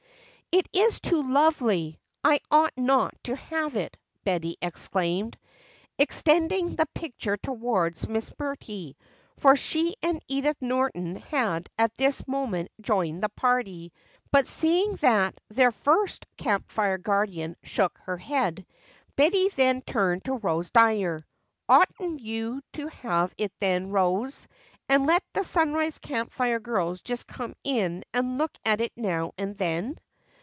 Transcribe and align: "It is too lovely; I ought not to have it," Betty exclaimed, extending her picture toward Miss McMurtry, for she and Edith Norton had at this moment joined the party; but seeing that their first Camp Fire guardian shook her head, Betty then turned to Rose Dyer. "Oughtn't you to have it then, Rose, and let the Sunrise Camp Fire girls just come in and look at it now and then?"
"It 0.53 0.67
is 0.73 0.99
too 0.99 1.23
lovely; 1.31 1.97
I 2.25 2.41
ought 2.51 2.73
not 2.75 3.13
to 3.23 3.37
have 3.37 3.77
it," 3.77 3.95
Betty 4.25 4.57
exclaimed, 4.61 5.37
extending 5.97 6.75
her 6.77 6.85
picture 6.93 7.37
toward 7.37 7.95
Miss 8.09 8.31
McMurtry, 8.31 8.95
for 9.39 9.55
she 9.55 9.95
and 10.03 10.21
Edith 10.27 10.57
Norton 10.59 11.15
had 11.15 11.69
at 11.77 11.95
this 11.95 12.27
moment 12.27 12.69
joined 12.81 13.23
the 13.23 13.29
party; 13.29 13.93
but 14.29 14.45
seeing 14.45 14.97
that 14.97 15.39
their 15.49 15.71
first 15.71 16.25
Camp 16.35 16.69
Fire 16.69 16.97
guardian 16.97 17.55
shook 17.63 17.97
her 17.99 18.17
head, 18.17 18.65
Betty 19.15 19.47
then 19.55 19.81
turned 19.81 20.25
to 20.25 20.33
Rose 20.33 20.69
Dyer. 20.69 21.25
"Oughtn't 21.69 22.19
you 22.19 22.61
to 22.73 22.87
have 22.87 23.33
it 23.37 23.53
then, 23.61 23.89
Rose, 23.91 24.49
and 24.89 25.05
let 25.05 25.23
the 25.31 25.45
Sunrise 25.45 25.99
Camp 25.99 26.29
Fire 26.33 26.59
girls 26.59 27.01
just 27.01 27.25
come 27.25 27.55
in 27.63 28.03
and 28.13 28.37
look 28.37 28.51
at 28.65 28.81
it 28.81 28.91
now 28.97 29.31
and 29.37 29.57
then?" 29.57 29.97